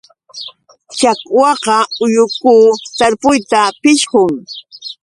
[0.97, 2.53] Chakwaqa ulluku
[2.97, 4.33] tarpuyta pishqun.